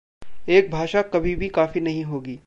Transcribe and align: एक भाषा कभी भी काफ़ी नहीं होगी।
एक 0.49 0.71
भाषा 0.71 1.01
कभी 1.01 1.35
भी 1.35 1.47
काफ़ी 1.49 1.81
नहीं 1.81 2.03
होगी। 2.03 2.39